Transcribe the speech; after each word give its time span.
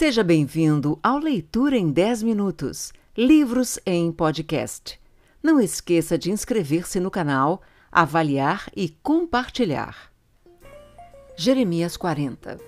Seja 0.00 0.24
bem-vindo 0.24 0.98
ao 1.02 1.18
Leitura 1.18 1.76
em 1.76 1.90
10 1.90 2.22
Minutos 2.22 2.90
Livros 3.14 3.78
em 3.84 4.10
Podcast. 4.10 4.98
Não 5.42 5.60
esqueça 5.60 6.16
de 6.16 6.30
inscrever-se 6.30 6.98
no 6.98 7.10
canal, 7.10 7.60
avaliar 7.92 8.70
e 8.74 8.88
compartilhar. 9.02 10.10
Jeremias 11.36 11.98
40 11.98 12.58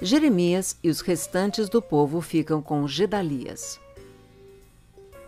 Jeremias 0.00 0.78
e 0.82 0.88
os 0.88 1.02
restantes 1.02 1.68
do 1.68 1.82
povo 1.82 2.22
ficam 2.22 2.62
com 2.62 2.88
Gedalias. 2.88 3.78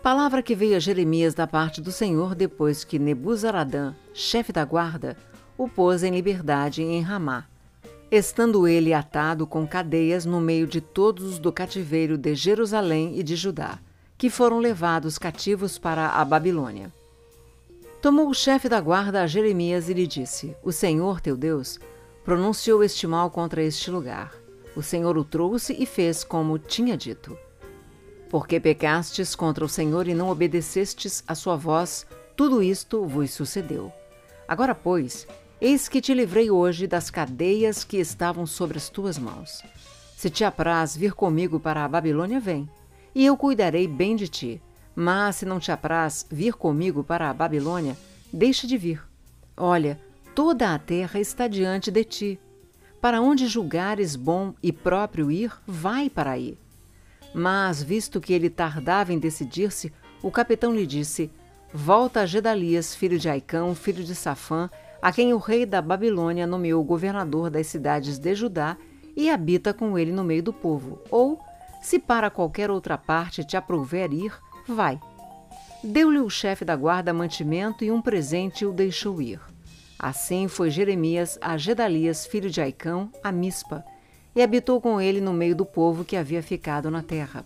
Palavra 0.01 0.41
que 0.41 0.55
veio 0.55 0.77
a 0.77 0.79
Jeremias 0.79 1.35
da 1.35 1.45
parte 1.45 1.79
do 1.79 1.91
Senhor 1.91 2.33
depois 2.33 2.83
que 2.83 2.97
Nebuzaradã, 2.97 3.93
chefe 4.15 4.51
da 4.51 4.65
guarda, 4.65 5.15
o 5.55 5.69
pôs 5.69 6.01
em 6.01 6.09
liberdade 6.09 6.81
em 6.81 7.03
Ramá 7.03 7.45
estando 8.11 8.67
ele 8.67 8.93
atado 8.93 9.45
com 9.45 9.67
cadeias 9.67 10.25
no 10.25 10.41
meio 10.41 10.65
de 10.65 10.81
todos 10.81 11.25
os 11.25 11.39
do 11.39 11.51
cativeiro 11.51 12.17
de 12.17 12.33
Jerusalém 12.33 13.17
e 13.19 13.23
de 13.23 13.35
Judá, 13.35 13.79
que 14.17 14.29
foram 14.29 14.59
levados 14.59 15.17
cativos 15.17 15.77
para 15.77 16.09
a 16.09 16.25
Babilônia. 16.25 16.91
Tomou 18.01 18.29
o 18.29 18.33
chefe 18.33 18.67
da 18.67 18.79
guarda 18.79 19.21
a 19.21 19.27
Jeremias 19.27 19.89
e 19.89 19.93
lhe 19.93 20.07
disse: 20.07 20.55
O 20.63 20.71
Senhor 20.71 21.21
teu 21.21 21.37
Deus 21.37 21.79
pronunciou 22.23 22.83
este 22.83 23.05
mal 23.05 23.29
contra 23.29 23.61
este 23.61 23.91
lugar. 23.91 24.33
O 24.75 24.81
Senhor 24.81 25.17
o 25.17 25.23
trouxe 25.23 25.75
e 25.77 25.85
fez 25.85 26.23
como 26.23 26.57
tinha 26.57 26.95
dito. 26.95 27.37
Porque 28.29 28.59
pecastes 28.59 29.35
contra 29.35 29.65
o 29.65 29.69
Senhor 29.69 30.07
e 30.07 30.13
não 30.13 30.29
obedecestes 30.29 31.23
a 31.27 31.35
sua 31.35 31.55
voz, 31.55 32.05
tudo 32.35 32.63
isto 32.63 33.05
vos 33.05 33.31
sucedeu. 33.31 33.91
Agora, 34.47 34.73
pois, 34.73 35.27
Eis 35.61 35.89
que 35.89 35.99
te 35.99 36.13
livrei 36.13 36.49
hoje 36.49 36.87
das 36.87 37.09
cadeias 37.09 37.83
que 37.83 37.97
estavam 37.97 38.45
sobre 38.45 38.77
as 38.77 38.87
tuas 38.87 39.17
mãos. 39.17 39.61
Se 40.15 40.29
te 40.29 40.45
apraz 40.45 40.95
vir 40.95 41.13
comigo 41.13 41.59
para 41.59 41.83
a 41.83 41.87
Babilônia, 41.87 42.39
vem, 42.39 42.69
e 43.13 43.25
eu 43.25 43.35
cuidarei 43.35 43.85
bem 43.85 44.15
de 44.15 44.29
ti. 44.29 44.61
Mas 44.95 45.35
se 45.37 45.45
não 45.45 45.59
te 45.59 45.69
apraz 45.69 46.25
vir 46.31 46.53
comigo 46.53 47.03
para 47.03 47.29
a 47.29 47.33
Babilônia, 47.33 47.97
deixa 48.31 48.65
de 48.65 48.77
vir. 48.77 49.03
Olha, 49.57 49.99
toda 50.33 50.73
a 50.73 50.79
terra 50.79 51.19
está 51.19 51.45
diante 51.45 51.91
de 51.91 52.05
ti. 52.05 52.39
Para 53.01 53.19
onde 53.19 53.45
julgares 53.45 54.15
bom 54.15 54.53
e 54.63 54.71
próprio 54.71 55.29
ir, 55.29 55.51
vai 55.67 56.09
para 56.09 56.31
aí. 56.31 56.57
Mas, 57.33 57.83
visto 57.83 58.21
que 58.21 58.31
ele 58.31 58.49
tardava 58.49 59.11
em 59.11 59.19
decidir-se, 59.19 59.91
o 60.23 60.31
capitão 60.31 60.73
lhe 60.73 60.87
disse: 60.87 61.29
Volta 61.73 62.21
a 62.21 62.25
Gedalias, 62.25 62.95
filho 62.95 63.19
de 63.19 63.29
Aicão, 63.29 63.75
filho 63.75 64.03
de 64.03 64.15
Safã, 64.15 64.69
a 65.01 65.11
quem 65.11 65.33
o 65.33 65.37
rei 65.37 65.65
da 65.65 65.81
Babilônia 65.81 66.45
nomeou 66.45 66.83
governador 66.83 67.49
das 67.49 67.67
cidades 67.67 68.19
de 68.19 68.35
Judá 68.35 68.77
e 69.15 69.29
habita 69.29 69.73
com 69.73 69.97
ele 69.97 70.11
no 70.11 70.23
meio 70.23 70.43
do 70.43 70.53
povo. 70.53 71.01
Ou, 71.09 71.39
se 71.81 71.99
para 71.99 72.29
qualquer 72.29 72.69
outra 72.69 72.97
parte 72.97 73.43
te 73.43 73.55
aprouver 73.55 74.13
ir, 74.13 74.33
vai. 74.67 74.99
Deu-lhe 75.83 76.19
o 76.19 76.29
chefe 76.29 76.65
da 76.65 76.75
guarda 76.75 77.13
mantimento 77.13 77.85
e 77.85 77.91
um 77.91 78.01
presente 78.01 78.63
e 78.63 78.67
o 78.67 78.73
deixou 78.73 79.21
ir. 79.21 79.39
Assim 79.97 80.47
foi 80.47 80.69
Jeremias 80.69 81.37
a 81.41 81.57
Gedalias, 81.57 82.25
filho 82.25 82.49
de 82.49 82.61
Aicão, 82.61 83.09
a 83.23 83.31
Mispa, 83.31 83.83
e 84.35 84.41
habitou 84.41 84.79
com 84.79 84.99
ele 84.99 85.19
no 85.19 85.33
meio 85.33 85.55
do 85.55 85.65
povo 85.65 86.05
que 86.05 86.15
havia 86.15 86.43
ficado 86.43 86.91
na 86.91 87.01
terra. 87.01 87.43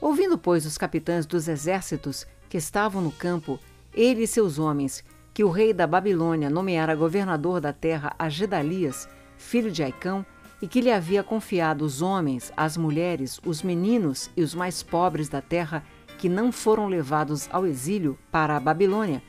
Ouvindo, 0.00 0.36
pois, 0.38 0.66
os 0.66 0.78
capitães 0.78 1.26
dos 1.26 1.48
exércitos 1.48 2.26
que 2.48 2.56
estavam 2.56 3.00
no 3.02 3.12
campo, 3.12 3.58
ele 3.94 4.22
e 4.22 4.26
seus 4.26 4.58
homens, 4.58 5.04
que 5.36 5.44
o 5.44 5.50
rei 5.50 5.74
da 5.74 5.86
Babilônia 5.86 6.48
nomeara 6.48 6.94
governador 6.94 7.60
da 7.60 7.70
terra 7.70 8.14
a 8.18 8.26
Gedalias, 8.26 9.06
filho 9.36 9.70
de 9.70 9.82
Aicão, 9.82 10.24
e 10.62 10.66
que 10.66 10.80
lhe 10.80 10.90
havia 10.90 11.22
confiado 11.22 11.84
os 11.84 12.00
homens, 12.00 12.50
as 12.56 12.78
mulheres, 12.78 13.38
os 13.44 13.62
meninos 13.62 14.30
e 14.34 14.40
os 14.40 14.54
mais 14.54 14.82
pobres 14.82 15.28
da 15.28 15.42
terra 15.42 15.84
que 16.16 16.26
não 16.26 16.50
foram 16.50 16.88
levados 16.88 17.50
ao 17.52 17.66
exílio 17.66 18.18
para 18.32 18.56
a 18.56 18.60
Babilônia, 18.60 19.22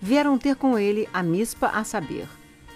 vieram 0.00 0.38
ter 0.38 0.56
com 0.56 0.78
ele 0.78 1.06
a 1.12 1.22
Mispa 1.22 1.66
a 1.66 1.84
saber, 1.84 2.26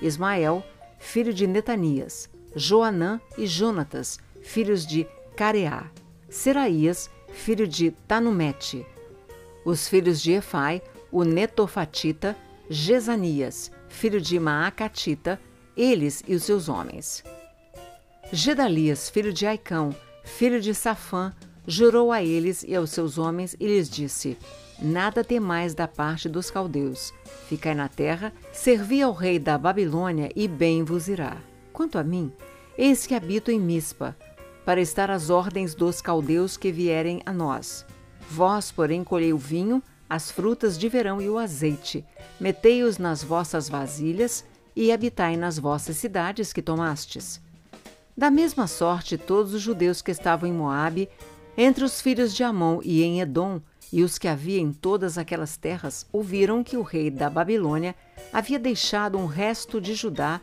Ismael, 0.02 0.62
filho 0.98 1.32
de 1.32 1.46
Netanias, 1.46 2.28
Joanã 2.54 3.18
e 3.38 3.46
Jonatas, 3.46 4.18
filhos 4.42 4.86
de 4.86 5.06
Careá, 5.34 5.86
Seraías, 6.28 7.08
filho 7.32 7.66
de 7.66 7.90
Tanumete, 8.06 8.84
os 9.64 9.88
filhos 9.88 10.20
de 10.20 10.32
Efai, 10.32 10.82
o 11.10 11.24
Netofatita, 11.24 12.36
Gesanias, 12.68 13.70
filho 13.88 14.20
de 14.20 14.40
Maacatita, 14.40 15.40
eles 15.76 16.22
e 16.26 16.34
os 16.34 16.42
seus 16.42 16.68
homens. 16.68 17.22
Gedalias, 18.32 19.08
filho 19.08 19.32
de 19.32 19.46
Aicão, 19.46 19.94
filho 20.24 20.60
de 20.60 20.74
Safã, 20.74 21.32
jurou 21.66 22.10
a 22.10 22.22
eles 22.24 22.64
e 22.64 22.74
aos 22.74 22.90
seus 22.90 23.18
homens 23.18 23.54
e 23.60 23.66
lhes 23.66 23.88
disse: 23.88 24.36
Nada 24.82 25.22
temais 25.22 25.74
da 25.74 25.86
parte 25.86 26.28
dos 26.28 26.50
caldeus. 26.50 27.14
Ficai 27.48 27.74
na 27.74 27.88
terra, 27.88 28.32
servi 28.52 29.00
ao 29.00 29.12
rei 29.12 29.38
da 29.38 29.56
Babilônia 29.56 30.28
e 30.34 30.48
bem 30.48 30.82
vos 30.82 31.06
irá. 31.06 31.36
Quanto 31.72 31.98
a 31.98 32.02
mim, 32.02 32.32
eis 32.76 33.06
que 33.06 33.14
habito 33.14 33.50
em 33.50 33.60
Mispa, 33.60 34.16
para 34.64 34.80
estar 34.80 35.08
às 35.08 35.30
ordens 35.30 35.72
dos 35.72 36.02
caldeus 36.02 36.56
que 36.56 36.72
vierem 36.72 37.22
a 37.24 37.32
nós. 37.32 37.86
Vós, 38.28 38.72
porém, 38.72 39.04
colhei 39.04 39.32
o 39.32 39.38
vinho, 39.38 39.80
as 40.08 40.30
frutas 40.30 40.78
de 40.78 40.88
verão 40.88 41.20
e 41.20 41.28
o 41.28 41.38
azeite. 41.38 42.04
Metei-os 42.40 42.98
nas 42.98 43.22
vossas 43.22 43.68
vasilhas 43.68 44.44
e 44.74 44.92
habitai 44.92 45.36
nas 45.36 45.58
vossas 45.58 45.96
cidades 45.96 46.52
que 46.52 46.62
tomastes. 46.62 47.40
Da 48.16 48.30
mesma 48.30 48.66
sorte, 48.66 49.18
todos 49.18 49.52
os 49.52 49.62
judeus 49.62 50.00
que 50.00 50.10
estavam 50.10 50.48
em 50.48 50.52
Moabe, 50.52 51.08
entre 51.56 51.84
os 51.84 52.00
filhos 52.00 52.34
de 52.34 52.44
Amon 52.44 52.80
e 52.82 53.02
em 53.02 53.20
Edom, 53.20 53.60
e 53.92 54.02
os 54.02 54.18
que 54.18 54.28
havia 54.28 54.60
em 54.60 54.72
todas 54.72 55.16
aquelas 55.16 55.56
terras, 55.56 56.06
ouviram 56.12 56.64
que 56.64 56.76
o 56.76 56.82
rei 56.82 57.10
da 57.10 57.30
Babilônia 57.30 57.94
havia 58.32 58.58
deixado 58.58 59.16
um 59.18 59.26
resto 59.26 59.80
de 59.80 59.94
Judá 59.94 60.40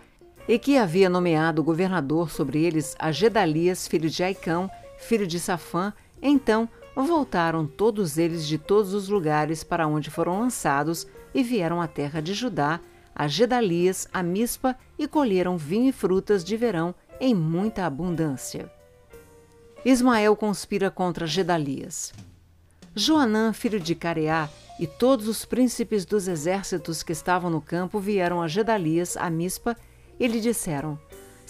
e 0.47 0.57
que 0.57 0.77
havia 0.77 1.09
nomeado 1.09 1.63
governador 1.63 2.29
sobre 2.29 2.63
eles 2.63 2.95
a 2.99 3.11
Gedalias, 3.11 3.87
filho 3.87 4.09
de 4.09 4.23
Aicão, 4.23 4.69
filho 4.97 5.27
de 5.27 5.39
Safã. 5.39 5.93
Então 6.21 6.69
voltaram 6.95 7.65
todos 7.65 8.17
eles 8.17 8.45
de 8.45 8.57
todos 8.57 8.93
os 8.93 9.09
lugares 9.09 9.63
para 9.63 9.87
onde 9.87 10.11
foram 10.11 10.39
lançados 10.39 11.07
e 11.33 11.41
vieram 11.41 11.81
à 11.81 11.87
terra 11.87 12.21
de 12.21 12.33
Judá, 12.33 12.79
a 13.15 13.27
Gedalias, 13.27 14.07
a 14.13 14.21
Mispa, 14.21 14.75
e 14.97 15.07
colheram 15.07 15.57
vinho 15.57 15.89
e 15.89 15.91
frutas 15.91 16.43
de 16.43 16.55
verão 16.55 16.93
em 17.19 17.33
muita 17.33 17.85
abundância. 17.85 18.71
Ismael 19.85 20.35
conspira 20.35 20.91
contra 20.91 21.27
Gedalias. 21.27 22.13
Joanã, 22.95 23.51
filho 23.53 23.79
de 23.79 23.95
Careá, 23.95 24.49
e 24.79 24.87
todos 24.87 25.27
os 25.27 25.45
príncipes 25.45 26.05
dos 26.05 26.27
exércitos 26.27 27.03
que 27.03 27.11
estavam 27.11 27.49
no 27.49 27.61
campo 27.61 27.99
vieram 27.99 28.41
a 28.41 28.47
Gedalias, 28.47 29.17
a 29.17 29.29
Mispa, 29.29 29.75
e 30.19 30.27
lhe 30.27 30.39
disseram: 30.39 30.97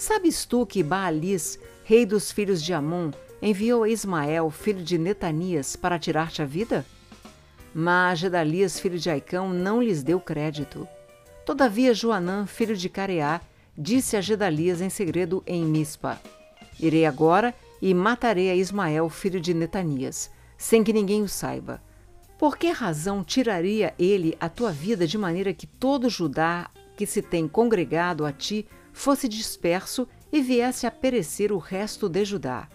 Sabes 0.04 0.44
tu 0.44 0.66
que 0.66 0.82
Baalis, 0.82 1.58
rei 1.82 2.04
dos 2.04 2.30
filhos 2.30 2.62
de 2.62 2.74
Amon, 2.74 3.10
enviou 3.40 3.84
a 3.84 3.88
Ismael, 3.88 4.50
filho 4.50 4.84
de 4.84 4.98
Netanias, 4.98 5.76
para 5.76 5.98
tirar-te 5.98 6.42
a 6.42 6.44
vida? 6.44 6.84
Mas 7.74 8.18
Gedalias, 8.18 8.78
filho 8.78 8.98
de 8.98 9.08
Aicão, 9.08 9.48
não 9.48 9.82
lhes 9.82 10.02
deu 10.02 10.20
crédito. 10.20 10.86
Todavia 11.46 11.94
Joanã, 11.94 12.44
filho 12.44 12.76
de 12.76 12.86
Careá, 12.90 13.40
disse 13.78 14.14
a 14.14 14.20
Gedalias 14.20 14.82
em 14.82 14.90
segredo 14.90 15.42
em 15.46 15.64
Mispa: 15.64 16.20
Irei 16.78 17.06
agora 17.06 17.54
e 17.80 17.94
matarei 17.94 18.50
a 18.50 18.54
Ismael, 18.54 19.08
filho 19.08 19.40
de 19.40 19.54
Netanias, 19.54 20.30
sem 20.58 20.84
que 20.84 20.92
ninguém 20.92 21.22
o 21.22 21.28
saiba. 21.30 21.80
Por 22.38 22.58
que 22.58 22.68
razão 22.68 23.24
tiraria 23.24 23.94
ele 23.98 24.36
a 24.38 24.50
tua 24.50 24.70
vida 24.70 25.06
de 25.06 25.16
maneira 25.16 25.54
que 25.54 25.66
todo 25.66 26.10
Judá 26.10 26.68
que 26.94 27.06
se 27.06 27.22
tem 27.22 27.48
congregado 27.48 28.26
a 28.26 28.32
ti 28.32 28.66
fosse 28.94 29.28
disperso 29.28 30.08
e 30.32 30.40
viesse 30.40 30.86
a 30.86 30.90
perecer 30.90 31.52
o 31.52 31.58
resto 31.58 32.08
de 32.08 32.24
Judá? 32.24 32.68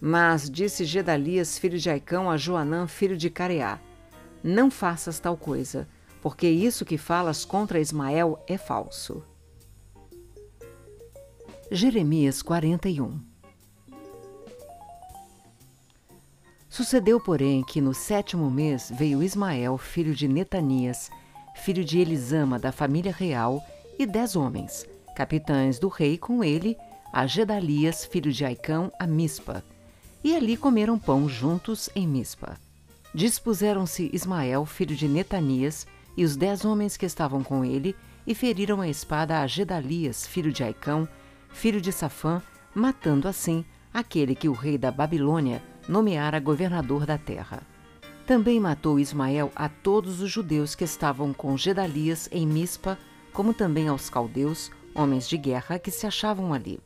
Mas 0.00 0.50
disse 0.50 0.84
Gedalias, 0.84 1.56
filho 1.58 1.78
de 1.78 1.88
Aicão, 1.88 2.30
a 2.30 2.36
Joanã, 2.36 2.86
filho 2.86 3.16
de 3.16 3.30
Careá: 3.30 3.80
Não 4.42 4.70
faças 4.70 5.18
tal 5.18 5.36
coisa, 5.36 5.88
porque 6.20 6.48
isso 6.48 6.84
que 6.84 6.98
falas 6.98 7.44
contra 7.44 7.80
Ismael 7.80 8.42
é 8.46 8.58
falso. 8.58 9.24
Jeremias 11.70 12.42
41 12.42 13.20
Sucedeu, 16.68 17.20
porém, 17.20 17.64
que 17.64 17.80
no 17.80 17.92
sétimo 17.92 18.50
mês 18.50 18.92
veio 18.94 19.22
Ismael, 19.22 19.76
filho 19.78 20.14
de 20.14 20.28
Netanias, 20.28 21.10
filho 21.56 21.84
de 21.84 21.98
Elisama, 21.98 22.58
da 22.58 22.70
família 22.70 23.12
real, 23.12 23.60
e 23.98 24.06
dez 24.06 24.36
homens, 24.36 24.86
capitães 25.18 25.80
do 25.80 25.88
rei 25.88 26.16
com 26.16 26.44
ele, 26.44 26.76
a 27.12 27.26
Gedalias, 27.26 28.04
filho 28.04 28.32
de 28.32 28.44
Aicão, 28.44 28.92
a 29.00 29.04
Mispa, 29.04 29.64
e 30.22 30.36
ali 30.36 30.56
comeram 30.56 30.96
pão 30.96 31.28
juntos 31.28 31.90
em 31.92 32.06
Mispa. 32.06 32.56
Dispuseram-se 33.12 34.08
Ismael, 34.12 34.64
filho 34.64 34.94
de 34.94 35.08
Netanias, 35.08 35.88
e 36.16 36.24
os 36.24 36.36
dez 36.36 36.64
homens 36.64 36.96
que 36.96 37.04
estavam 37.04 37.42
com 37.42 37.64
ele, 37.64 37.96
e 38.24 38.32
feriram 38.32 38.80
a 38.80 38.88
espada 38.88 39.40
a 39.40 39.46
Gedalias, 39.48 40.24
filho 40.24 40.52
de 40.52 40.62
Aicão, 40.62 41.08
filho 41.48 41.80
de 41.80 41.90
Safã, 41.90 42.40
matando 42.72 43.26
assim 43.26 43.64
aquele 43.92 44.36
que 44.36 44.48
o 44.48 44.52
rei 44.52 44.78
da 44.78 44.92
Babilônia 44.92 45.60
nomeara 45.88 46.38
governador 46.38 47.04
da 47.04 47.18
terra. 47.18 47.62
Também 48.24 48.60
matou 48.60 49.00
Ismael 49.00 49.50
a 49.56 49.68
todos 49.68 50.20
os 50.20 50.30
judeus 50.30 50.76
que 50.76 50.84
estavam 50.84 51.32
com 51.32 51.56
Gedalias 51.56 52.28
em 52.30 52.46
Mispa, 52.46 52.96
como 53.32 53.52
também 53.52 53.88
aos 53.88 54.08
caldeus, 54.08 54.70
homens 54.98 55.28
de 55.28 55.36
guerra 55.36 55.78
que 55.78 55.90
se 55.90 56.06
achavam 56.06 56.52
ali. 56.52 56.80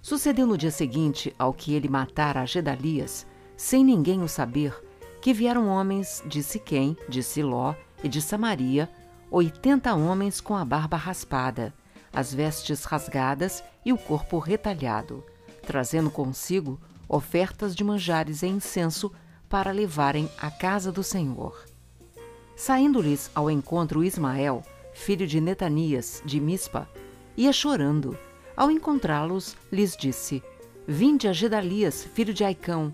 Sucedeu 0.00 0.46
no 0.46 0.56
dia 0.56 0.70
seguinte 0.70 1.34
ao 1.38 1.52
que 1.52 1.74
ele 1.74 1.88
matara 1.88 2.40
a 2.40 2.46
Gedalias, 2.46 3.26
sem 3.56 3.84
ninguém 3.84 4.22
o 4.22 4.28
saber, 4.28 4.74
que 5.20 5.34
vieram 5.34 5.68
homens 5.68 6.22
de 6.26 6.42
Siquém, 6.42 6.96
de 7.08 7.22
Siló 7.22 7.74
e 8.02 8.08
de 8.08 8.22
Samaria, 8.22 8.88
oitenta 9.30 9.94
homens 9.94 10.40
com 10.40 10.56
a 10.56 10.64
barba 10.64 10.96
raspada, 10.96 11.74
as 12.12 12.32
vestes 12.32 12.84
rasgadas 12.84 13.62
e 13.84 13.92
o 13.92 13.98
corpo 13.98 14.38
retalhado, 14.38 15.22
trazendo 15.66 16.10
consigo 16.10 16.80
ofertas 17.08 17.74
de 17.74 17.84
manjares 17.84 18.42
e 18.42 18.46
incenso 18.46 19.12
para 19.48 19.70
levarem 19.70 20.30
à 20.40 20.50
casa 20.50 20.90
do 20.90 21.02
Senhor. 21.02 21.64
Saindo-lhes 22.54 23.30
ao 23.34 23.50
encontro 23.50 24.02
Ismael, 24.02 24.62
filho 24.96 25.26
de 25.26 25.40
Netanias, 25.40 26.22
de 26.24 26.40
Mispa, 26.40 26.88
ia 27.36 27.52
chorando. 27.52 28.18
Ao 28.56 28.70
encontrá-los, 28.70 29.56
lhes 29.70 29.96
disse: 29.96 30.42
Vinde 30.88 31.28
a 31.28 31.32
Gedalias, 31.32 32.02
filho 32.14 32.32
de 32.32 32.42
Aicão. 32.42 32.92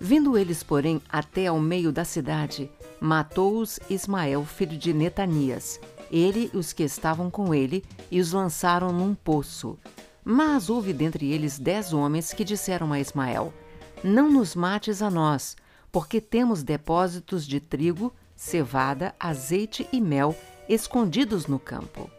Vindo 0.00 0.36
eles, 0.36 0.62
porém, 0.62 1.00
até 1.08 1.46
ao 1.46 1.60
meio 1.60 1.92
da 1.92 2.04
cidade, 2.04 2.70
matou-os 3.00 3.78
Ismael, 3.88 4.44
filho 4.44 4.76
de 4.76 4.92
Netanias, 4.92 5.78
ele 6.10 6.50
e 6.52 6.56
os 6.56 6.72
que 6.72 6.82
estavam 6.82 7.30
com 7.30 7.54
ele, 7.54 7.84
e 8.10 8.20
os 8.20 8.32
lançaram 8.32 8.92
num 8.92 9.14
poço. 9.14 9.78
Mas 10.24 10.68
houve 10.68 10.92
dentre 10.92 11.30
eles 11.32 11.58
dez 11.58 11.92
homens 11.92 12.32
que 12.32 12.44
disseram 12.44 12.92
a 12.92 12.98
Ismael: 12.98 13.52
Não 14.02 14.30
nos 14.30 14.54
mates 14.54 15.00
a 15.02 15.10
nós, 15.10 15.56
porque 15.92 16.20
temos 16.20 16.62
depósitos 16.62 17.46
de 17.46 17.60
trigo, 17.60 18.12
cevada, 18.34 19.14
azeite 19.20 19.86
e 19.92 20.00
mel 20.00 20.34
escondidos 20.68 21.46
no 21.46 21.58
campo. 21.58 22.10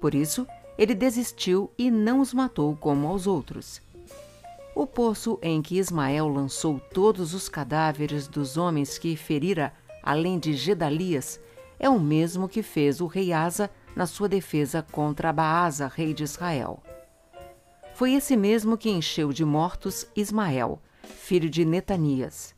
Por 0.00 0.14
isso, 0.14 0.46
ele 0.78 0.94
desistiu 0.94 1.70
e 1.78 1.90
não 1.90 2.20
os 2.20 2.34
matou 2.34 2.76
como 2.76 3.06
aos 3.06 3.26
outros. 3.26 3.80
O 4.74 4.86
poço 4.86 5.38
em 5.40 5.62
que 5.62 5.78
Ismael 5.78 6.28
lançou 6.28 6.78
todos 6.92 7.32
os 7.32 7.48
cadáveres 7.48 8.28
dos 8.28 8.56
homens 8.56 8.98
que 8.98 9.16
ferira, 9.16 9.72
além 10.02 10.38
de 10.38 10.52
Gedalias, 10.52 11.40
é 11.78 11.88
o 11.88 11.98
mesmo 11.98 12.48
que 12.48 12.62
fez 12.62 13.00
o 13.00 13.06
rei 13.06 13.32
Asa 13.32 13.70
na 13.94 14.06
sua 14.06 14.28
defesa 14.28 14.84
contra 14.92 15.32
Baasa, 15.32 15.88
rei 15.88 16.12
de 16.12 16.24
Israel. 16.24 16.82
Foi 17.94 18.12
esse 18.12 18.36
mesmo 18.36 18.76
que 18.76 18.90
encheu 18.90 19.32
de 19.32 19.44
mortos 19.44 20.06
Ismael, 20.14 20.78
filho 21.02 21.48
de 21.48 21.64
Netanias. 21.64 22.54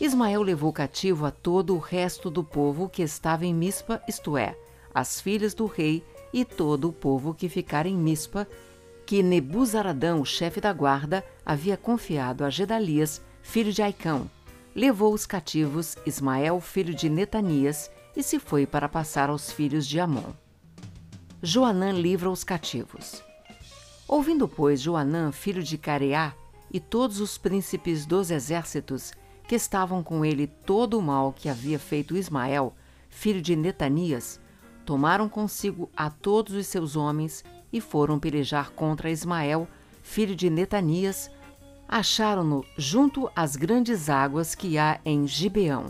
Ismael 0.00 0.40
levou 0.40 0.72
cativo 0.72 1.26
a 1.26 1.30
todo 1.30 1.74
o 1.74 1.78
resto 1.78 2.30
do 2.30 2.42
povo 2.42 2.88
que 2.88 3.02
estava 3.02 3.44
em 3.44 3.54
Mispa, 3.54 4.02
isto 4.08 4.34
é, 4.34 4.56
as 4.94 5.20
filhas 5.20 5.52
do 5.52 5.66
rei 5.66 6.02
e 6.32 6.42
todo 6.42 6.88
o 6.88 6.92
povo 6.92 7.34
que 7.34 7.50
ficara 7.50 7.86
em 7.86 7.96
Mispa, 7.96 8.48
que 9.04 9.22
Nebuzaradão, 9.22 10.22
o 10.22 10.24
chefe 10.24 10.58
da 10.58 10.72
guarda, 10.72 11.22
havia 11.44 11.76
confiado 11.76 12.44
a 12.44 12.48
Gedalias, 12.48 13.20
filho 13.42 13.72
de 13.74 13.82
Aicão. 13.82 14.30
Levou 14.74 15.12
os 15.12 15.26
cativos 15.26 15.96
Ismael, 16.06 16.58
filho 16.62 16.94
de 16.94 17.10
Netanias, 17.10 17.90
e 18.16 18.22
se 18.22 18.38
foi 18.38 18.66
para 18.66 18.88
passar 18.88 19.28
aos 19.28 19.52
filhos 19.52 19.86
de 19.86 20.00
Amon. 20.00 20.32
Joanã 21.42 21.92
livra 21.92 22.30
os 22.30 22.42
cativos. 22.42 23.22
Ouvindo, 24.08 24.48
pois, 24.48 24.80
Joanã, 24.80 25.30
filho 25.30 25.62
de 25.62 25.76
Careá, 25.76 26.34
e 26.72 26.80
todos 26.80 27.20
os 27.20 27.36
príncipes 27.36 28.06
dos 28.06 28.30
exércitos 28.30 29.12
que 29.50 29.56
estavam 29.56 30.00
com 30.00 30.24
ele 30.24 30.46
todo 30.46 30.96
o 30.96 31.02
mal 31.02 31.32
que 31.32 31.48
havia 31.48 31.76
feito 31.76 32.16
Ismael, 32.16 32.72
filho 33.08 33.42
de 33.42 33.56
Netanias, 33.56 34.38
tomaram 34.86 35.28
consigo 35.28 35.90
a 35.96 36.08
todos 36.08 36.54
os 36.54 36.68
seus 36.68 36.94
homens 36.94 37.44
e 37.72 37.80
foram 37.80 38.16
pelejar 38.16 38.70
contra 38.70 39.10
Ismael, 39.10 39.66
filho 40.04 40.36
de 40.36 40.48
Netanias, 40.48 41.32
acharam-no 41.88 42.64
junto 42.78 43.28
às 43.34 43.56
grandes 43.56 44.08
águas 44.08 44.54
que 44.54 44.78
há 44.78 45.00
em 45.04 45.26
Gibeão. 45.26 45.86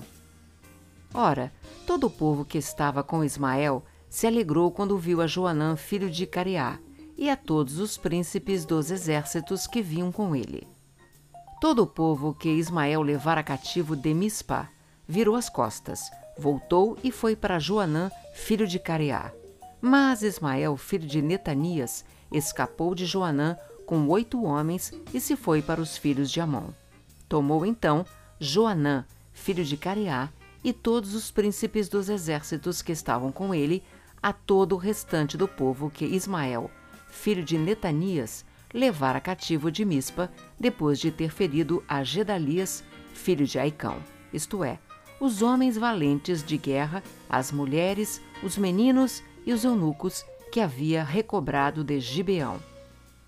Ora, 1.12 1.52
todo 1.86 2.06
o 2.06 2.10
povo 2.10 2.46
que 2.46 2.56
estava 2.56 3.02
com 3.02 3.22
Ismael 3.22 3.84
se 4.08 4.26
alegrou 4.26 4.70
quando 4.70 4.96
viu 4.96 5.20
a 5.20 5.26
Joanã, 5.26 5.76
filho 5.76 6.08
de 6.08 6.24
Careá, 6.26 6.78
e 7.14 7.28
a 7.28 7.36
todos 7.36 7.78
os 7.78 7.98
príncipes 7.98 8.64
dos 8.64 8.90
exércitos 8.90 9.66
que 9.66 9.82
vinham 9.82 10.10
com 10.10 10.34
ele. 10.34 10.66
Todo 11.60 11.82
o 11.82 11.86
povo 11.86 12.32
que 12.32 12.48
Ismael 12.48 13.02
levara 13.02 13.42
cativo 13.42 13.94
de 13.94 14.14
Mispa 14.14 14.70
virou 15.06 15.36
as 15.36 15.50
costas, 15.50 16.10
voltou 16.38 16.96
e 17.04 17.12
foi 17.12 17.36
para 17.36 17.58
Joanã, 17.58 18.10
filho 18.32 18.66
de 18.66 18.78
Careá. 18.78 19.30
Mas 19.78 20.22
Ismael, 20.22 20.74
filho 20.78 21.06
de 21.06 21.20
Netanias, 21.20 22.02
escapou 22.32 22.94
de 22.94 23.04
Joanã 23.04 23.58
com 23.84 24.08
oito 24.08 24.42
homens 24.42 24.90
e 25.12 25.20
se 25.20 25.36
foi 25.36 25.60
para 25.60 25.82
os 25.82 25.98
filhos 25.98 26.30
de 26.30 26.40
Amon. 26.40 26.70
Tomou 27.28 27.66
então 27.66 28.06
Joanã, 28.38 29.04
filho 29.30 29.62
de 29.62 29.76
Careá, 29.76 30.30
e 30.64 30.72
todos 30.72 31.14
os 31.14 31.30
príncipes 31.30 31.90
dos 31.90 32.08
exércitos 32.08 32.80
que 32.80 32.92
estavam 32.92 33.30
com 33.30 33.54
ele, 33.54 33.82
a 34.22 34.32
todo 34.32 34.76
o 34.76 34.78
restante 34.78 35.36
do 35.36 35.46
povo 35.46 35.90
que 35.90 36.06
Ismael, 36.06 36.70
filho 37.10 37.44
de 37.44 37.58
Netanias, 37.58 38.46
levara 38.72 39.20
cativo 39.20 39.70
de 39.70 39.84
Mispa, 39.84 40.30
depois 40.58 40.98
de 40.98 41.10
ter 41.10 41.30
ferido 41.30 41.82
a 41.88 42.02
Gedalias, 42.02 42.84
filho 43.12 43.46
de 43.46 43.58
Aicão, 43.58 43.98
isto 44.32 44.62
é, 44.62 44.78
os 45.20 45.42
homens 45.42 45.76
valentes 45.76 46.42
de 46.42 46.56
guerra, 46.56 47.02
as 47.28 47.52
mulheres, 47.52 48.22
os 48.42 48.56
meninos 48.56 49.22
e 49.44 49.52
os 49.52 49.64
eunucos 49.64 50.24
que 50.50 50.60
havia 50.60 51.04
recobrado 51.04 51.84
de 51.84 52.00
Gibeão. 52.00 52.58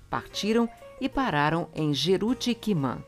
Partiram 0.09 0.69
e 1.01 1.09
pararam 1.09 1.69
em 1.75 1.93
Jerutiquimã, 1.93 2.99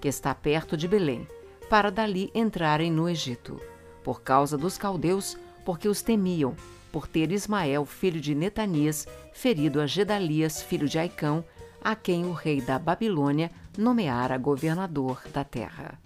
que 0.00 0.08
está 0.08 0.34
perto 0.34 0.76
de 0.76 0.86
Belém, 0.86 1.26
para 1.70 1.90
dali 1.90 2.30
entrarem 2.34 2.90
no 2.90 3.08
Egito, 3.08 3.60
por 4.02 4.22
causa 4.22 4.58
dos 4.58 4.76
caldeus, 4.76 5.36
porque 5.64 5.88
os 5.88 6.02
temiam, 6.02 6.54
por 6.92 7.08
ter 7.08 7.32
Ismael, 7.32 7.84
filho 7.86 8.20
de 8.20 8.34
Netanias, 8.34 9.08
ferido 9.32 9.80
a 9.80 9.86
Gedalias, 9.86 10.62
filho 10.62 10.88
de 10.88 10.98
Aicão, 10.98 11.44
a 11.84 11.94
quem 11.94 12.24
o 12.24 12.32
rei 12.32 12.62
da 12.62 12.78
Babilônia 12.78 13.50
nomeara 13.76 14.38
governador 14.38 15.22
da 15.30 15.44
terra. 15.44 16.00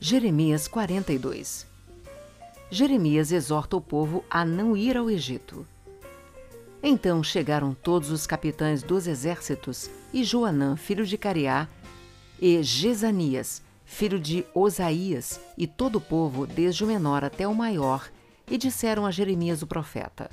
Jeremias 0.00 0.66
42 0.66 1.66
Jeremias 2.70 3.30
exorta 3.30 3.76
o 3.76 3.80
povo 3.80 4.24
a 4.28 4.44
não 4.44 4.76
ir 4.76 4.96
ao 4.96 5.08
Egito. 5.08 5.64
Então 6.82 7.22
chegaram 7.22 7.72
todos 7.72 8.10
os 8.10 8.26
capitães 8.26 8.82
dos 8.82 9.06
exércitos 9.06 9.88
e 10.12 10.24
Joanã, 10.24 10.76
filho 10.76 11.06
de 11.06 11.16
Careá, 11.16 11.68
e 12.40 12.62
Jezanias, 12.62 13.62
filho 13.84 14.18
de 14.18 14.44
Osaías, 14.52 15.40
e 15.56 15.66
todo 15.66 15.96
o 15.96 16.00
povo, 16.00 16.46
desde 16.46 16.82
o 16.82 16.86
menor 16.86 17.24
até 17.24 17.46
o 17.46 17.54
maior, 17.54 18.10
e 18.50 18.58
disseram 18.58 19.06
a 19.06 19.10
Jeremias 19.10 19.62
o 19.62 19.66
profeta: 19.66 20.30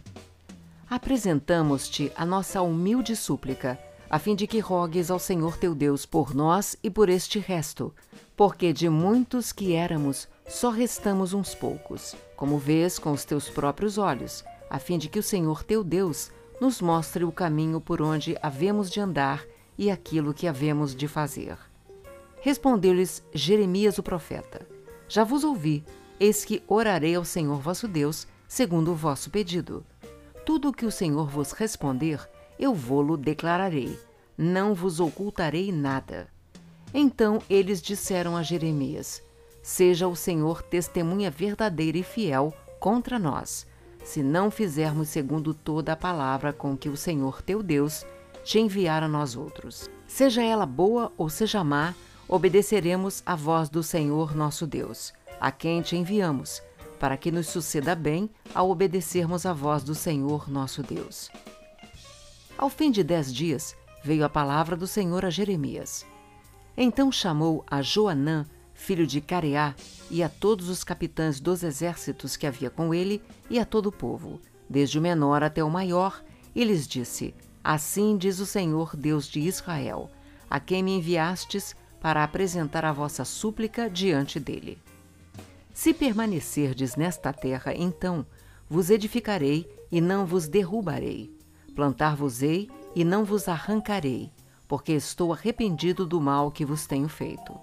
apresentamos-te 0.91 2.11
a 2.17 2.25
nossa 2.25 2.61
humilde 2.61 3.15
súplica, 3.15 3.79
a 4.09 4.19
fim 4.19 4.35
de 4.35 4.45
que 4.45 4.59
rogues 4.59 5.09
ao 5.09 5.17
Senhor 5.17 5.55
teu 5.55 5.73
Deus 5.73 6.05
por 6.05 6.35
nós 6.35 6.75
e 6.83 6.89
por 6.89 7.07
este 7.07 7.39
resto, 7.39 7.95
porque 8.35 8.73
de 8.73 8.89
muitos 8.89 9.53
que 9.53 9.73
éramos, 9.73 10.27
só 10.45 10.69
restamos 10.69 11.31
uns 11.31 11.55
poucos, 11.55 12.13
como 12.35 12.57
vês 12.57 12.99
com 12.99 13.13
os 13.13 13.23
teus 13.23 13.49
próprios 13.49 13.97
olhos, 13.97 14.43
a 14.69 14.79
fim 14.79 14.97
de 14.97 15.07
que 15.07 15.17
o 15.17 15.23
Senhor 15.23 15.63
teu 15.63 15.81
Deus 15.81 16.29
nos 16.59 16.81
mostre 16.81 17.23
o 17.23 17.31
caminho 17.31 17.79
por 17.79 18.01
onde 18.01 18.37
havemos 18.41 18.91
de 18.91 18.99
andar 18.99 19.45
e 19.77 19.89
aquilo 19.89 20.33
que 20.33 20.45
havemos 20.45 20.93
de 20.93 21.07
fazer. 21.07 21.57
Respondeu-lhes 22.41 23.23
Jeremias 23.33 23.97
o 23.97 24.03
profeta: 24.03 24.67
Já 25.07 25.23
vos 25.23 25.45
ouvi, 25.45 25.85
eis 26.19 26.43
que 26.43 26.61
orarei 26.67 27.15
ao 27.15 27.23
Senhor 27.23 27.61
vosso 27.61 27.87
Deus, 27.87 28.27
segundo 28.45 28.91
o 28.91 28.95
vosso 28.95 29.29
pedido. 29.29 29.85
Tudo 30.45 30.69
o 30.69 30.73
que 30.73 30.85
o 30.85 30.91
Senhor 30.91 31.29
vos 31.29 31.51
responder, 31.51 32.27
eu 32.57 32.73
vô-lo 32.73 33.15
declararei. 33.15 33.99
Não 34.37 34.73
vos 34.73 34.99
ocultarei 34.99 35.71
nada. 35.71 36.27
Então 36.93 37.41
eles 37.49 37.81
disseram 37.81 38.35
a 38.35 38.41
Jeremias: 38.41 39.21
Seja 39.61 40.07
o 40.07 40.15
Senhor 40.15 40.61
testemunha 40.63 41.29
verdadeira 41.29 41.97
e 41.97 42.03
fiel 42.03 42.53
contra 42.79 43.19
nós, 43.19 43.67
se 44.03 44.23
não 44.23 44.49
fizermos 44.49 45.09
segundo 45.09 45.53
toda 45.53 45.93
a 45.93 45.97
palavra 45.97 46.51
com 46.51 46.75
que 46.75 46.89
o 46.89 46.97
Senhor 46.97 47.41
teu 47.41 47.61
Deus 47.61 48.03
te 48.43 48.59
enviar 48.59 49.03
a 49.03 49.07
nós 49.07 49.35
outros. 49.35 49.89
Seja 50.07 50.41
ela 50.41 50.65
boa 50.65 51.11
ou 51.17 51.29
seja 51.29 51.63
má, 51.63 51.93
obedeceremos 52.27 53.21
à 53.25 53.35
voz 53.35 53.69
do 53.69 53.83
Senhor 53.83 54.35
nosso 54.35 54.65
Deus, 54.65 55.13
a 55.39 55.51
quem 55.51 55.81
te 55.81 55.95
enviamos, 55.95 56.61
para 57.01 57.17
que 57.17 57.31
nos 57.31 57.47
suceda 57.47 57.95
bem 57.95 58.29
ao 58.53 58.69
obedecermos 58.69 59.47
à 59.47 59.53
voz 59.53 59.81
do 59.81 59.95
Senhor 59.95 60.47
nosso 60.47 60.83
Deus. 60.83 61.31
Ao 62.55 62.69
fim 62.69 62.91
de 62.91 63.03
dez 63.03 63.33
dias, 63.33 63.75
veio 64.03 64.23
a 64.23 64.29
palavra 64.29 64.77
do 64.77 64.85
Senhor 64.85 65.25
a 65.25 65.31
Jeremias. 65.31 66.05
Então 66.77 67.11
chamou 67.11 67.65
a 67.65 67.81
Joanã, 67.81 68.45
filho 68.75 69.07
de 69.07 69.19
Careá, 69.19 69.73
e 70.11 70.21
a 70.21 70.29
todos 70.29 70.69
os 70.69 70.83
capitães 70.83 71.39
dos 71.39 71.63
exércitos 71.63 72.37
que 72.37 72.45
havia 72.45 72.69
com 72.69 72.93
ele, 72.93 73.19
e 73.49 73.57
a 73.57 73.65
todo 73.65 73.87
o 73.87 73.91
povo, 73.91 74.39
desde 74.69 74.99
o 74.99 75.01
menor 75.01 75.41
até 75.41 75.63
o 75.63 75.71
maior, 75.71 76.23
e 76.53 76.63
lhes 76.63 76.87
disse: 76.87 77.33
Assim 77.63 78.15
diz 78.15 78.37
o 78.37 78.45
Senhor, 78.45 78.95
Deus 78.95 79.27
de 79.27 79.39
Israel, 79.39 80.11
a 80.47 80.59
quem 80.59 80.83
me 80.83 80.97
enviastes 80.97 81.75
para 81.99 82.23
apresentar 82.23 82.85
a 82.85 82.93
vossa 82.93 83.25
súplica 83.25 83.89
diante 83.89 84.39
dele. 84.39 84.77
Se 85.73 85.93
permanecerdes 85.93 86.95
nesta 86.95 87.31
terra, 87.31 87.73
então 87.75 88.25
vos 88.69 88.89
edificarei 88.89 89.69
e 89.91 90.01
não 90.01 90.25
vos 90.25 90.47
derrubarei. 90.47 91.35
Plantar-vos-ei 91.75 92.69
e 92.95 93.03
não 93.03 93.23
vos 93.23 93.47
arrancarei, 93.47 94.31
porque 94.67 94.91
estou 94.91 95.31
arrependido 95.31 96.05
do 96.05 96.19
mal 96.19 96.51
que 96.51 96.65
vos 96.65 96.85
tenho 96.85 97.07
feito. 97.07 97.57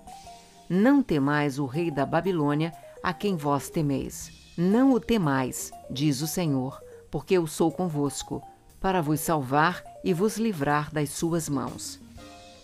Não 0.69 1.03
temais 1.03 1.59
o 1.59 1.67
rei 1.67 1.91
da 1.91 2.05
Babilônia, 2.05 2.73
a 3.03 3.12
quem 3.12 3.37
vós 3.37 3.71
temeis. 3.71 4.31
Não 4.57 4.93
o 4.93 5.00
temais, 5.00 5.71
diz 5.91 6.21
o 6.21 6.27
Senhor, 6.27 6.83
porque 7.11 7.35
eu 7.35 7.47
sou 7.47 7.71
convosco, 7.71 8.43
para 8.81 9.00
vos 9.00 9.21
salvar 9.21 9.83
e 10.03 10.12
vos 10.12 10.37
livrar 10.37 10.93
das 10.93 11.11
suas 11.11 11.49
mãos. 11.49 12.00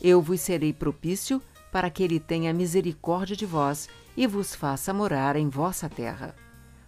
Eu 0.03 0.21
vos 0.21 0.41
serei 0.41 0.73
propício 0.73 1.41
para 1.75 1.91
que 1.91 2.05
ele 2.05 2.21
tenha 2.21 2.55
misericórdia 2.55 3.35
de 3.35 3.45
vós 3.45 3.89
e 4.17 4.29
vos 4.29 4.55
faça 4.55 4.95
morar 4.95 5.35
em 5.35 5.49
vossa 5.49 5.89
terra. 5.89 6.33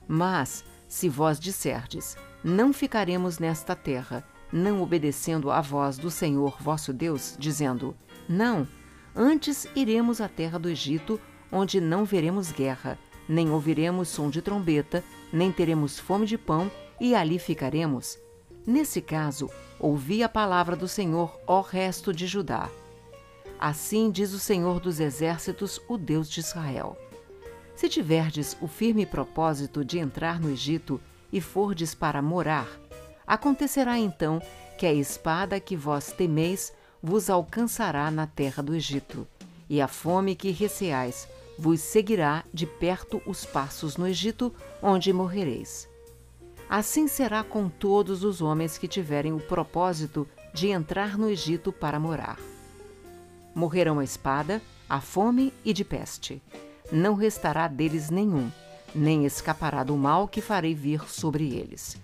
Mas, 0.07 0.64
se 0.87 1.09
vós 1.09 1.40
disserdes, 1.40 2.16
não 2.45 2.73
ficaremos 2.73 3.40
nesta 3.40 3.75
terra, 3.75 4.25
não 4.52 4.81
obedecendo 4.81 5.50
à 5.50 5.61
voz 5.61 5.99
do 5.99 6.09
Senhor 6.09 6.57
vosso 6.61 6.93
Deus, 6.93 7.35
dizendo: 7.37 7.97
Não, 8.28 8.64
antes 9.12 9.66
iremos 9.75 10.21
à 10.21 10.28
terra 10.28 10.57
do 10.57 10.71
Egito, 10.71 11.21
onde 11.50 11.81
não 11.81 12.05
veremos 12.05 12.52
guerra, 12.52 12.97
nem 13.28 13.50
ouviremos 13.50 14.07
som 14.07 14.31
de 14.31 14.40
trombeta, 14.40 15.02
nem 15.33 15.50
teremos 15.50 15.99
fome 15.99 16.26
de 16.26 16.38
pão, 16.38 16.71
e 17.00 17.12
ali 17.12 17.40
ficaremos. 17.40 18.16
Nesse 18.64 19.00
caso, 19.00 19.50
ouvi 19.81 20.23
a 20.23 20.28
palavra 20.28 20.76
do 20.76 20.87
Senhor, 20.87 21.37
ó 21.45 21.61
resto 21.61 22.12
de 22.12 22.28
Judá. 22.28 22.71
Assim 23.59 24.11
diz 24.11 24.33
o 24.33 24.39
Senhor 24.39 24.81
dos 24.81 25.01
Exércitos, 25.01 25.81
o 25.89 25.97
Deus 25.97 26.29
de 26.29 26.41
Israel. 26.41 26.97
Se 27.75 27.89
tiverdes 27.89 28.57
o 28.61 28.67
firme 28.67 29.07
propósito 29.07 29.85
de 29.85 29.99
entrar 29.99 30.41
no 30.41 30.51
Egito 30.51 31.01
e 31.33 31.41
fordes 31.41 31.95
para 31.95 32.21
morar, 32.21 32.69
acontecerá 33.27 33.99
então 33.99 34.41
que 34.79 34.87
a 34.87 34.93
espada 34.93 35.59
que 35.59 35.77
vós 35.77 36.13
temeis 36.13 36.73
vos 37.03 37.31
alcançará 37.31 38.11
na 38.11 38.27
terra 38.27 38.63
do 38.63 38.75
Egito, 38.75 39.27
e 39.69 39.81
a 39.81 39.89
fome 39.89 40.35
que 40.35 40.51
receais 40.51 41.29
vos 41.59 41.81
seguirá 41.81 42.45
de 42.53 42.67
perto 42.67 43.23
os 43.27 43.45
passos 43.45 43.97
no 43.97 44.07
Egito, 44.07 44.55
onde 44.83 45.13
morrereis. 45.13 45.89
Assim 46.69 47.09
será 47.09 47.43
com 47.43 47.69
todos 47.69 48.25
os 48.25 48.43
homens 48.43 48.77
que 48.77 48.89
tiverem 48.89 49.33
o 49.33 49.41
propósito 49.41 50.29
de 50.53 50.69
entrar 50.69 51.17
no 51.17 51.31
Egito 51.31 51.73
para 51.73 52.01
morar. 52.01 52.39
Morrerão 53.57 53.99
a 53.99 54.05
espada, 54.05 54.63
a 54.89 55.01
fome 55.01 55.53
e 55.65 55.73
de 55.73 55.85
peste 55.85 56.41
não 56.93 57.15
restará 57.15 57.69
deles 57.69 58.11
nenhum, 58.11 58.51
nem 58.95 59.25
escapará 59.25 59.83
do 59.83 59.97
mal 59.97 60.29
que 60.29 60.41
farei 60.41 60.75
vir 60.75 61.09
sobre 61.09 61.55
eles. 61.55 61.97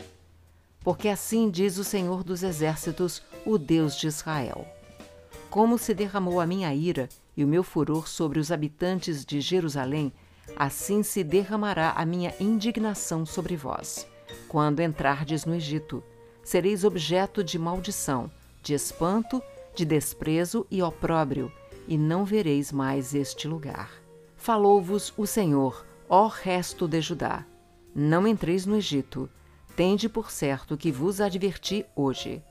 Porque 0.80 1.08
assim 1.08 1.48
diz 1.48 1.78
o 1.78 1.84
Senhor 1.84 2.24
dos 2.24 2.42
Exércitos, 2.42 3.22
o 3.46 3.56
Deus 3.56 3.96
de 3.96 4.08
Israel: 4.08 4.66
Como 5.48 5.78
se 5.78 5.94
derramou 5.94 6.40
a 6.40 6.46
minha 6.46 6.74
ira 6.74 7.08
e 7.36 7.44
o 7.44 7.48
meu 7.48 7.62
furor 7.62 8.08
sobre 8.08 8.38
os 8.38 8.50
habitantes 8.50 9.24
de 9.24 9.40
Jerusalém, 9.40 10.12
assim 10.56 11.02
se 11.02 11.22
derramará 11.22 11.92
a 11.92 12.04
minha 12.04 12.34
indignação 12.40 13.24
sobre 13.24 13.56
vós. 13.56 14.06
Quando 14.48 14.80
entrardes 14.80 15.44
no 15.44 15.54
Egito, 15.54 16.02
sereis 16.42 16.84
objeto 16.84 17.44
de 17.44 17.58
maldição, 17.58 18.30
de 18.62 18.74
espanto, 18.74 19.42
de 19.74 19.84
desprezo 19.84 20.66
e 20.70 20.82
opróbrio, 20.82 21.50
e 21.88 21.96
não 21.98 22.24
vereis 22.24 22.70
mais 22.70 23.14
este 23.14 23.48
lugar. 23.48 23.90
Falou-vos 24.36 25.12
o 25.16 25.26
Senhor, 25.26 25.86
ó 26.08 26.26
resto 26.26 26.88
de 26.88 27.00
Judá: 27.00 27.46
Não 27.94 28.26
entreis 28.26 28.66
no 28.66 28.76
Egito. 28.76 29.28
Tende 29.74 30.08
por 30.08 30.30
certo 30.30 30.76
que 30.76 30.92
vos 30.92 31.20
adverti 31.20 31.86
hoje. 31.96 32.42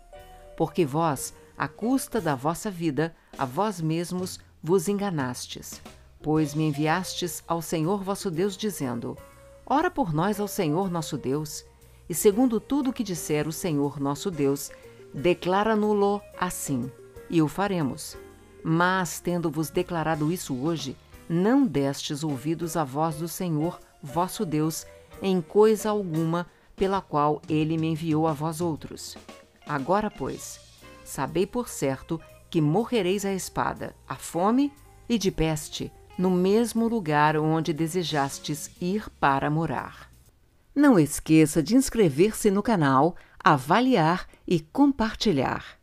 Porque 0.58 0.86
vós, 0.86 1.34
à 1.58 1.68
custa 1.68 2.20
da 2.20 2.34
vossa 2.34 2.72
vida, 2.72 3.16
a 3.38 3.46
vós 3.46 3.80
mesmos 3.80 4.40
vos 4.64 4.88
enganastes. 4.88 5.82
Pois 6.22 6.54
me 6.54 6.64
enviastes 6.64 7.44
ao 7.48 7.62
Senhor 7.62 8.04
vosso 8.04 8.32
Deus, 8.32 8.58
dizendo: 8.58 9.18
Ora 9.66 9.92
por 9.92 10.14
nós 10.14 10.40
ao 10.40 10.48
Senhor 10.48 10.90
nosso 10.90 11.18
Deus, 11.18 11.66
e 12.10 12.14
segundo 12.14 12.60
tudo 12.60 12.90
o 12.90 12.94
que 12.94 13.04
disser 13.04 13.48
o 13.48 13.52
Senhor 13.52 14.00
nosso 14.00 14.30
Deus, 14.30 14.72
declara-no-lo 15.14 16.22
assim, 16.38 16.92
e 17.32 17.42
o 17.42 17.48
faremos. 17.48 18.18
Mas, 18.64 19.20
tendo-vos 19.20 19.72
declarado 19.72 20.32
isso 20.32 20.56
hoje, 20.56 20.96
não 21.28 21.66
destes 21.66 22.24
ouvidos 22.24 22.78
à 22.78 22.84
voz 22.84 23.16
do 23.16 23.28
Senhor, 23.28 23.80
vosso 24.04 24.46
Deus, 24.46 24.86
em 25.22 25.42
coisa 25.42 25.90
alguma 25.90 26.46
pela 26.76 27.02
qual 27.02 27.42
ele 27.48 27.78
me 27.78 27.88
enviou 27.88 28.28
a 28.28 28.34
vós 28.34 28.60
outros. 28.60 29.18
Agora, 29.66 30.12
pois, 30.12 30.60
sabei 31.06 31.48
por 31.48 31.70
certo 31.70 32.20
que 32.50 32.60
morrereis 32.60 33.24
à 33.24 33.34
espada, 33.34 33.96
à 34.08 34.16
fome 34.16 34.74
e 35.08 35.18
de 35.18 35.32
peste, 35.32 35.92
no 36.18 36.30
mesmo 36.30 36.88
lugar 36.88 37.38
onde 37.38 37.72
desejastes 37.72 38.70
ir 38.82 39.10
para 39.20 39.50
morar. 39.50 40.12
Não 40.76 41.00
esqueça 41.00 41.64
de 41.64 41.76
inscrever-se 41.76 42.52
no 42.52 42.62
canal, 42.62 43.16
avaliar 43.44 44.28
e 44.48 44.60
compartilhar. 44.60 45.80